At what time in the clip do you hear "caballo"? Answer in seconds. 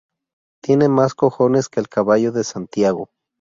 1.87-2.31